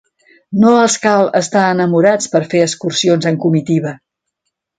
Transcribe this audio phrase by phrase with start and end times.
[0.61, 3.95] No els cal estar enamorats per fer excursions en comitiva.